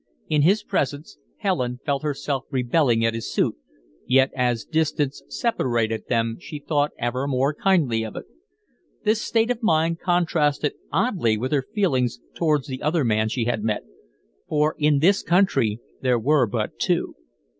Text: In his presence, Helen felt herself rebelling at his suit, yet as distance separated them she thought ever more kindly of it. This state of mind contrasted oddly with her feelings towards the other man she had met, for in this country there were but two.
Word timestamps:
In 0.27 0.41
his 0.41 0.63
presence, 0.63 1.19
Helen 1.37 1.77
felt 1.85 2.01
herself 2.01 2.45
rebelling 2.49 3.05
at 3.05 3.13
his 3.13 3.31
suit, 3.31 3.53
yet 4.07 4.31
as 4.35 4.65
distance 4.65 5.21
separated 5.27 6.05
them 6.09 6.37
she 6.39 6.57
thought 6.57 6.89
ever 6.97 7.27
more 7.27 7.53
kindly 7.53 8.01
of 8.01 8.15
it. 8.15 8.25
This 9.03 9.21
state 9.21 9.51
of 9.51 9.61
mind 9.61 9.99
contrasted 9.99 10.73
oddly 10.91 11.37
with 11.37 11.51
her 11.51 11.67
feelings 11.75 12.19
towards 12.33 12.65
the 12.67 12.81
other 12.81 13.03
man 13.05 13.29
she 13.29 13.45
had 13.45 13.63
met, 13.63 13.83
for 14.49 14.73
in 14.79 14.97
this 14.97 15.21
country 15.21 15.79
there 16.01 16.17
were 16.17 16.47
but 16.47 16.79
two. 16.79 17.13